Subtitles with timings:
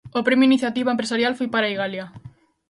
[0.19, 2.05] O Premio Iniciativa Empresarial foi para Igalia.